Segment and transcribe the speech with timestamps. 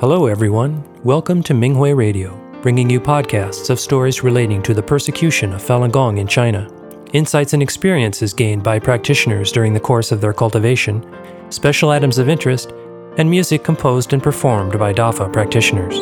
[0.00, 0.82] Hello, everyone.
[1.04, 5.92] Welcome to Minghui Radio, bringing you podcasts of stories relating to the persecution of Falun
[5.92, 6.66] Gong in China,
[7.12, 11.04] insights and experiences gained by practitioners during the course of their cultivation,
[11.50, 12.72] special items of interest,
[13.18, 15.98] and music composed and performed by DAFA practitioners.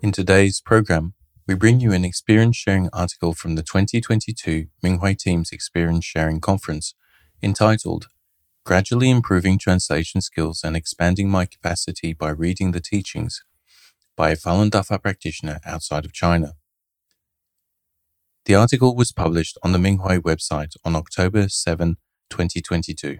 [0.00, 1.12] In today's program,
[1.46, 6.94] we bring you an experience sharing article from the 2022 Minghui Team's Experience Sharing Conference
[7.42, 8.06] entitled
[8.64, 13.42] Gradually Improving Translation Skills and Expanding My Capacity by Reading the Teachings
[14.16, 16.52] by a Falun Dafa practitioner outside of China.
[18.44, 21.96] The article was published on the Minghui website on October 7,
[22.30, 23.18] 2022.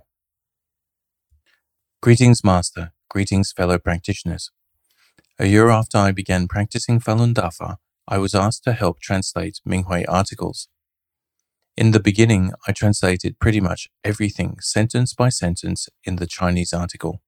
[2.00, 2.92] Greetings, Master.
[3.08, 4.50] Greetings, fellow practitioners.
[5.40, 7.78] A year after I began practicing Falun Dafa,
[8.08, 10.68] I was asked to help translate Minghui articles.
[11.76, 17.22] In the beginning, I translated pretty much everything sentence by sentence in the Chinese article.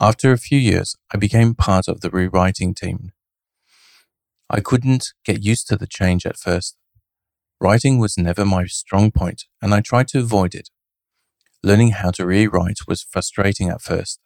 [0.00, 3.12] After a few years, I became part of the rewriting team.
[4.50, 6.76] I couldn't get used to the change at first.
[7.60, 10.68] Writing was never my strong point, and I tried to avoid it.
[11.62, 14.18] Learning how to rewrite was frustrating at first.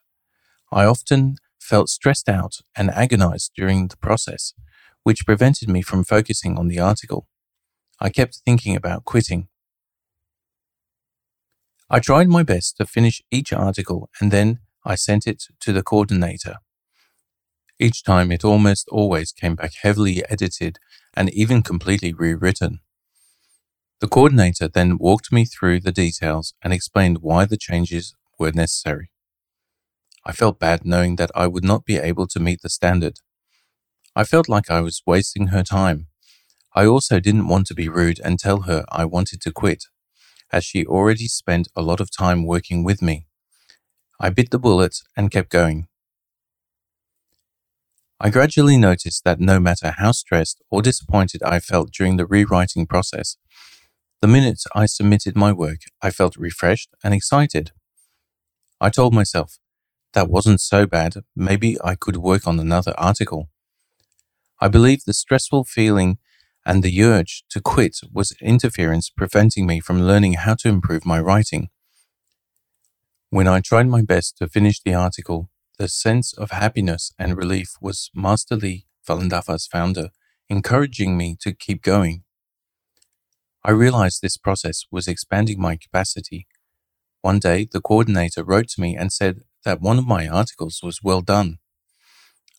[0.71, 4.53] I often felt stressed out and agonized during the process
[5.07, 7.29] which prevented me from focusing on the article.
[7.97, 9.47] I kept thinking about quitting.
[11.89, 15.81] I tried my best to finish each article and then I sent it to the
[15.81, 16.55] coordinator.
[17.79, 20.77] Each time it almost always came back heavily edited
[21.15, 22.81] and even completely rewritten.
[24.01, 29.09] The coordinator then walked me through the details and explained why the changes were necessary.
[30.25, 33.21] I felt bad knowing that I would not be able to meet the standard.
[34.17, 36.07] I felt like I was wasting her time.
[36.75, 39.83] I also didn't want to be rude and tell her I wanted to quit,
[40.51, 43.27] as she already spent a lot of time working with me.
[44.19, 45.87] I bit the bullet and kept going.
[48.19, 52.87] I gradually noticed that no matter how stressed or disappointed I felt during the rewriting
[52.87, 53.37] process,
[54.23, 57.69] the minute I submitted my work, I felt refreshed and excited.
[58.81, 59.59] I told myself,
[60.13, 63.51] that wasn't so bad, maybe I could work on another article.
[64.59, 66.17] I believe the stressful feeling
[66.65, 71.19] and the urge to quit was interference preventing me from learning how to improve my
[71.19, 71.69] writing.
[73.29, 77.73] When I tried my best to finish the article, the sense of happiness and relief
[77.79, 80.09] was Master Li, Falun Dafa's founder,
[80.49, 82.23] encouraging me to keep going.
[83.63, 86.47] I realized this process was expanding my capacity.
[87.21, 91.03] One day, the coordinator wrote to me and said that one of my articles was
[91.03, 91.57] well done.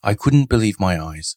[0.03, 1.37] I couldn't believe my eyes.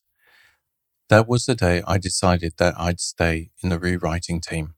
[1.12, 4.76] That was the day I decided that I'd stay in the rewriting team.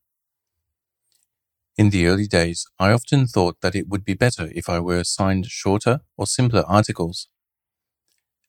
[1.78, 4.98] In the early days, I often thought that it would be better if I were
[4.98, 7.28] assigned shorter or simpler articles.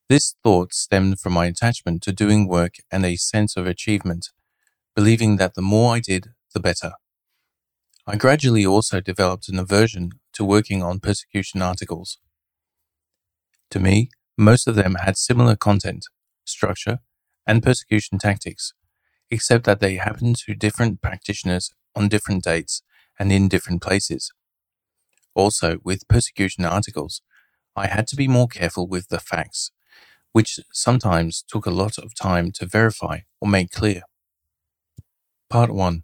[0.08, 4.30] This thought stemmed from my attachment to doing work and a sense of achievement,
[4.96, 6.92] believing that the more I did, the better.
[8.06, 12.16] I gradually also developed an aversion to working on persecution articles.
[13.72, 14.08] To me,
[14.38, 16.06] most of them had similar content,
[16.46, 17.00] structure,
[17.46, 18.72] and persecution tactics,
[19.30, 22.82] except that they happen to different practitioners on different dates
[23.18, 24.32] and in different places.
[25.34, 27.20] Also, with persecution articles,
[27.76, 29.72] I had to be more careful with the facts,
[30.32, 34.02] which sometimes took a lot of time to verify or make clear.
[35.50, 36.02] Part 1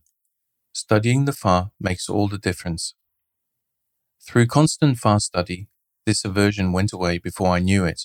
[0.72, 2.94] Studying the Fa makes all the difference.
[4.20, 5.68] Through constant Fa study,
[6.06, 8.02] this aversion went away before I knew it.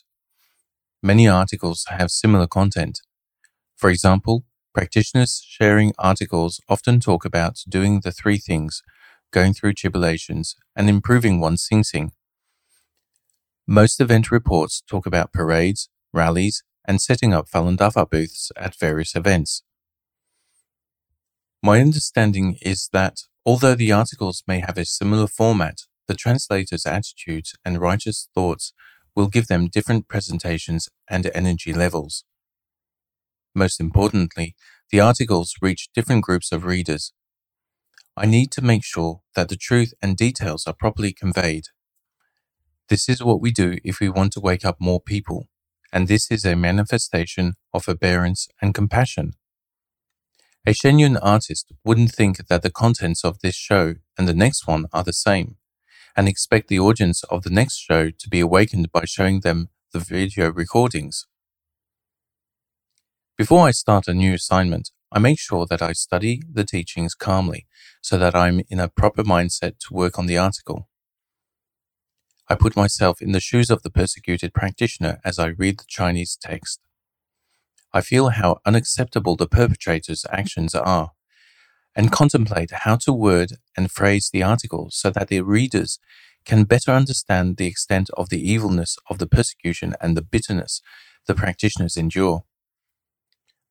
[1.04, 3.02] Many articles have similar content,
[3.86, 8.82] for example, practitioners sharing articles often talk about doing the three things,
[9.30, 12.10] going through tribulations, and improving one's xinxing.
[13.68, 19.16] Most event reports talk about parades, rallies, and setting up Falun Dafa booths at various
[19.16, 19.62] events.
[21.62, 27.54] My understanding is that although the articles may have a similar format, the translator's attitudes
[27.64, 28.74] and righteous thoughts
[29.16, 32.24] will give them different presentations and energy levels.
[33.56, 34.54] Most importantly,
[34.92, 37.14] the articles reach different groups of readers.
[38.18, 41.66] I need to make sure that the truth and details are properly conveyed.
[42.90, 45.48] This is what we do if we want to wake up more people,
[45.92, 49.34] and this is a manifestation of forbearance and compassion.
[50.68, 54.86] A genuine artist wouldn't think that the contents of this show and the next one
[54.92, 55.58] are the same,
[56.16, 60.00] and expect the audience of the next show to be awakened by showing them the
[60.00, 61.26] video recordings.
[63.38, 67.68] Before I start a new assignment, I make sure that I study the teachings calmly
[68.02, 70.88] so that I'm in a proper mindset to work on the article.
[72.48, 76.38] I put myself in the shoes of the persecuted practitioner as I read the Chinese
[76.42, 76.80] text.
[77.92, 81.12] I feel how unacceptable the perpetrator's actions are
[81.94, 86.00] and contemplate how to word and phrase the article so that the readers
[86.46, 90.82] can better understand the extent of the evilness of the persecution and the bitterness
[91.28, 92.46] the practitioners endure.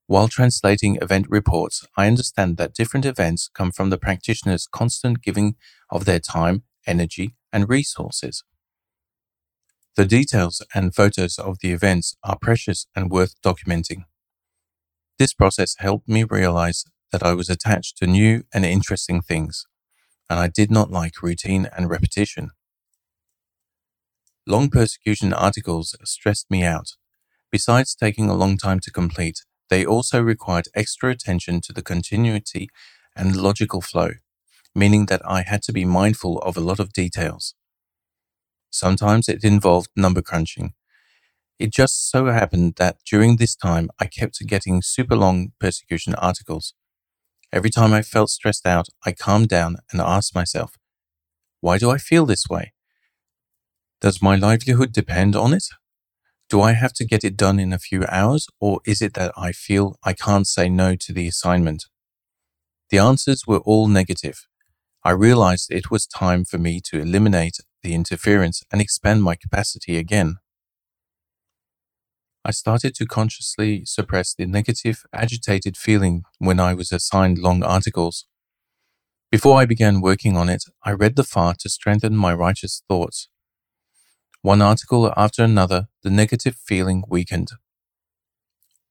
[0.06, 5.56] While translating event reports, I understand that different events come from the practitioner's constant giving
[5.91, 8.45] of their time, energy, and resources.
[9.97, 14.05] The details and photos of the events are precious and worth documenting.
[15.19, 19.67] This process helped me realize that I was attached to new and interesting things,
[20.29, 22.50] and I did not like routine and repetition.
[24.47, 26.97] Long persecution articles stressed me out.
[27.50, 32.69] Besides taking a long time to complete, they also required extra attention to the continuity
[33.16, 34.11] and logical flow,
[34.75, 37.55] meaning that I had to be mindful of a lot of details.
[38.70, 40.75] Sometimes it involved number crunching,
[41.58, 46.75] it just so happened that during this time, I kept getting super long persecution articles.
[47.52, 50.75] Every time I felt stressed out, I calmed down and asked myself,
[51.61, 52.72] why do I feel this way?
[54.00, 55.64] Does my livelihood depend on it?
[56.55, 59.33] Do I have to get it done in a few hours, or is it that
[59.37, 61.87] I feel I can't say no to the assignment?
[62.91, 64.47] The answers were all negative.
[65.03, 69.97] I realized it was time for me to eliminate the interference and expand my capacity
[69.97, 70.37] again.
[72.45, 78.27] I started to consciously suppress the negative, agitated feeling when I was assigned long articles.
[79.33, 83.29] Before I began working on it, I read the Fa to strengthen my righteous thoughts.
[84.44, 87.52] One article after another, the negative feeling weakened.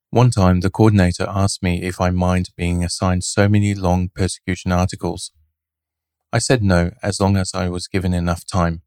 [0.09, 4.71] One time, the coordinator asked me if I mind being assigned so many long persecution
[4.71, 5.31] articles.
[6.31, 8.81] I said no, as long as I was given enough time.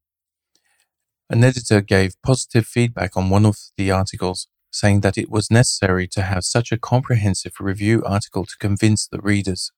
[1.31, 6.09] An editor gave positive feedback on one of the articles, saying that it was necessary
[6.09, 9.71] to have such a comprehensive review article to convince the readers.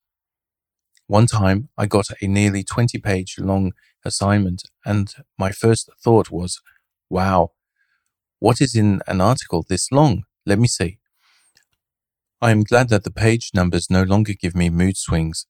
[1.06, 3.72] One time, I got a nearly 20 page long
[4.06, 6.62] assignment, and my first thought was,
[7.10, 7.52] wow,
[8.38, 10.24] what is in an article this long?
[10.46, 10.98] Let me see.
[12.40, 15.46] I am glad that the page numbers no longer give me mood swings.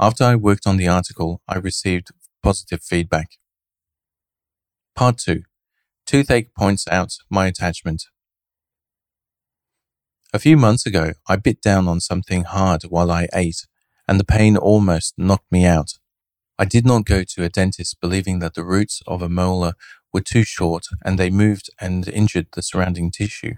[0.00, 2.08] After I worked on the article, I received
[2.42, 3.28] positive feedback.
[4.96, 5.42] Part 2
[6.06, 8.04] Toothache points out my attachment.
[10.32, 13.66] A few months ago, I bit down on something hard while I ate,
[14.08, 15.92] and the pain almost knocked me out.
[16.58, 19.74] I did not go to a dentist believing that the roots of a molar
[20.14, 23.54] were too short and they moved and injured the surrounding tissue.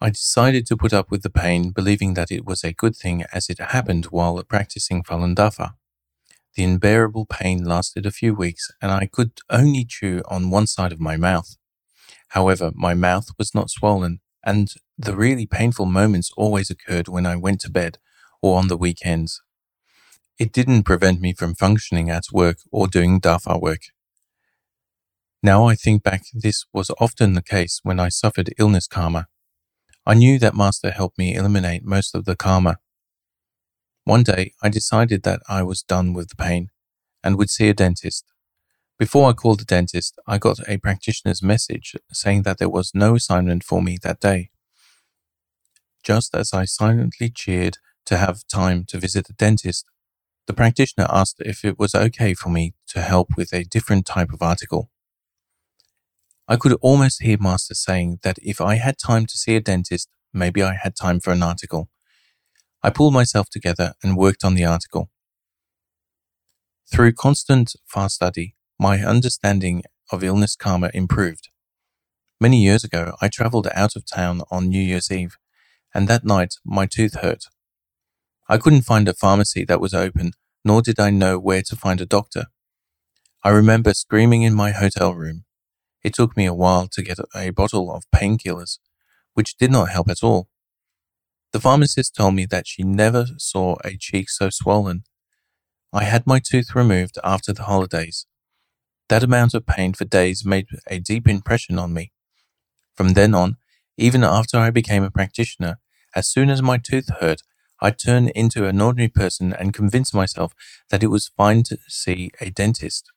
[0.00, 3.24] I decided to put up with the pain, believing that it was a good thing
[3.32, 5.74] as it happened while practicing Falun Dafa.
[6.56, 10.92] The unbearable pain lasted a few weeks and I could only chew on one side
[10.92, 11.56] of my mouth.
[12.30, 17.36] However, my mouth was not swollen and the really painful moments always occurred when I
[17.36, 17.98] went to bed
[18.42, 19.40] or on the weekends.
[20.36, 23.82] It didn't prevent me from functioning at work or doing Dafa work.
[25.44, 29.26] Now I think back, this was often the case when I suffered illness karma.
[30.06, 32.78] I knew that Master helped me eliminate most of the karma.
[34.04, 36.68] One day I decided that I was done with the pain
[37.24, 38.24] and would see a dentist.
[39.00, 43.16] Before I called the dentist, I got a practitioner's message saying that there was no
[43.16, 44.50] assignment for me that day.
[46.04, 49.86] Just as I silently cheered to have time to visit the dentist,
[50.46, 54.32] the practitioner asked if it was okay for me to help with a different type
[54.32, 54.91] of article.
[56.48, 60.08] I could almost hear Master saying that if I had time to see a dentist,
[60.32, 61.88] maybe I had time for an article.
[62.82, 65.08] I pulled myself together and worked on the article.
[66.92, 71.48] Through constant Fa study, my understanding of illness karma improved.
[72.40, 75.36] Many years ago, I traveled out of town on New Year's Eve,
[75.94, 77.44] and that night my tooth hurt.
[78.48, 80.32] I couldn't find a pharmacy that was open,
[80.64, 82.46] nor did I know where to find a doctor.
[83.44, 85.44] I remember screaming in my hotel room.
[86.02, 88.78] It took me a while to get a bottle of painkillers,
[89.34, 90.48] which did not help at all.
[91.52, 95.04] The pharmacist told me that she never saw a cheek so swollen.
[95.92, 98.26] I had my tooth removed after the holidays,
[99.12, 102.12] that amount of pain for days made a deep impression on me.
[102.96, 103.58] From then on,
[103.98, 105.80] even after I became a practitioner,
[106.16, 107.42] as soon as my tooth hurt,
[107.82, 110.54] I turned into an ordinary person and convinced myself
[110.88, 113.11] that it was fine to see a dentist.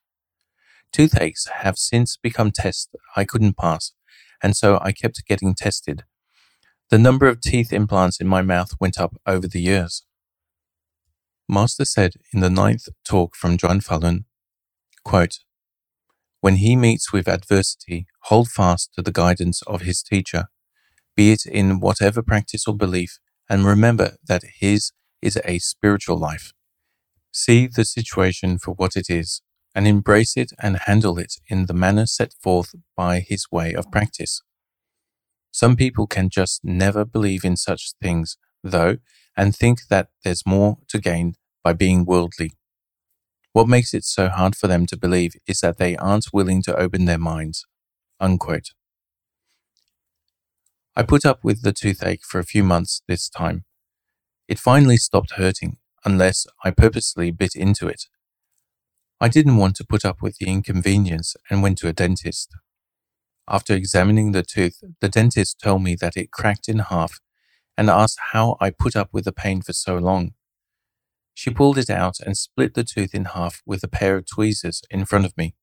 [0.95, 2.87] Toothaches have since become tests
[3.17, 3.91] I couldn't pass,
[4.41, 6.05] and so I kept getting tested.
[6.89, 10.05] The number of teeth implants in my mouth went up over the years.
[11.49, 14.23] Master said in the ninth talk from Zhuan Falun,
[15.03, 15.39] quote,
[16.39, 20.45] When he meets with adversity, hold fast to the guidance of his teacher,
[21.13, 26.53] be it in whatever practice or belief, and remember that his is a spiritual life.
[27.33, 29.41] See the situation for what it is,
[29.75, 33.91] and embrace it and handle it in the manner set forth by his way of
[33.91, 34.41] practice.
[35.51, 38.97] Some people can just never believe in such things, though,
[39.37, 42.53] and think that there's more to gain by being worldly.
[43.53, 46.75] What makes it so hard for them to believe is that they aren't willing to
[46.75, 47.65] open their minds.
[48.19, 48.71] Unquote.
[50.95, 53.65] I put up with the toothache for a few months this time.
[54.47, 58.03] It finally stopped hurting, unless I purposely bit into it.
[59.21, 62.51] I didn't want to put up with the inconvenience and went to a dentist.
[63.47, 67.21] After examining the tooth, the dentist told me that it cracked in half
[67.77, 70.33] and asked how I put up with the pain for so long.
[71.33, 74.81] She pulled it out and split the tooth in half with a pair of tweezers
[74.89, 75.55] in front of me.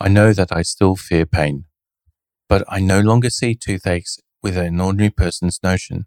[0.00, 1.64] I know that I still fear pain,
[2.48, 6.06] but I no longer see toothaches with an ordinary person's notion.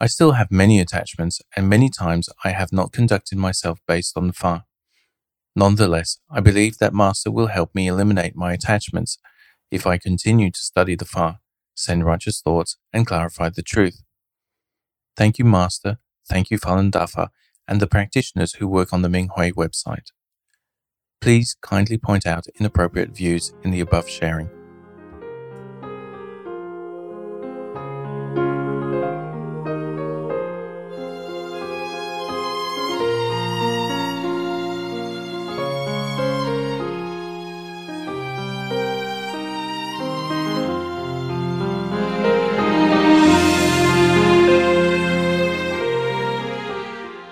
[0.00, 4.26] I still have many attachments, and many times I have not conducted myself based on
[4.28, 4.64] the fa.
[5.58, 9.16] Nonetheless, I believe that Master will help me eliminate my attachments
[9.70, 11.40] if I continue to study the fa,
[11.74, 14.02] send righteous thoughts, and clarify the truth.
[15.16, 15.98] Thank you, Master.
[16.28, 17.28] Thank you, Falun Dafa,
[17.66, 20.12] and the practitioners who work on the Minghui website.
[21.22, 24.50] Please kindly point out inappropriate views in the above sharing.